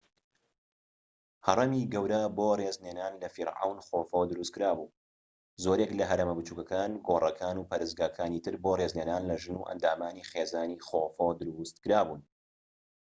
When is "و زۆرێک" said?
4.93-5.91